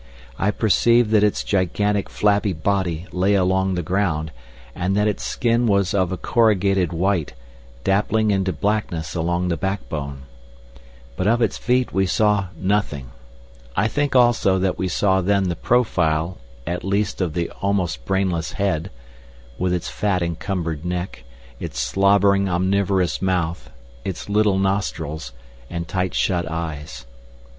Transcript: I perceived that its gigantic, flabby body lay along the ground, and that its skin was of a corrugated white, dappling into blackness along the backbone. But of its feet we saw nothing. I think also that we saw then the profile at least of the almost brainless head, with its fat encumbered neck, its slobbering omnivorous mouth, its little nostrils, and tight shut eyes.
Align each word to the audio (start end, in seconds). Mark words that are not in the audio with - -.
I 0.39 0.49
perceived 0.49 1.11
that 1.11 1.23
its 1.23 1.43
gigantic, 1.43 2.09
flabby 2.09 2.53
body 2.53 3.05
lay 3.11 3.35
along 3.35 3.75
the 3.75 3.83
ground, 3.83 4.31
and 4.73 4.97
that 4.97 5.07
its 5.07 5.21
skin 5.21 5.67
was 5.67 5.93
of 5.93 6.11
a 6.11 6.17
corrugated 6.17 6.91
white, 6.91 7.35
dappling 7.83 8.31
into 8.31 8.51
blackness 8.51 9.13
along 9.13 9.49
the 9.49 9.57
backbone. 9.57 10.23
But 11.15 11.27
of 11.27 11.39
its 11.39 11.59
feet 11.59 11.93
we 11.93 12.07
saw 12.07 12.47
nothing. 12.57 13.11
I 13.75 13.87
think 13.87 14.15
also 14.15 14.57
that 14.57 14.75
we 14.75 14.87
saw 14.87 15.21
then 15.21 15.49
the 15.49 15.55
profile 15.55 16.39
at 16.65 16.83
least 16.83 17.21
of 17.21 17.33
the 17.35 17.51
almost 17.61 18.03
brainless 18.03 18.53
head, 18.53 18.89
with 19.59 19.71
its 19.71 19.87
fat 19.87 20.23
encumbered 20.23 20.83
neck, 20.83 21.23
its 21.59 21.79
slobbering 21.79 22.49
omnivorous 22.49 23.21
mouth, 23.21 23.69
its 24.03 24.27
little 24.29 24.57
nostrils, 24.57 25.31
and 25.69 25.87
tight 25.87 26.15
shut 26.15 26.49
eyes. 26.49 27.05